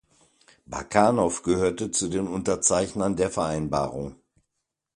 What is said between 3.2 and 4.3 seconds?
Vereinbarung.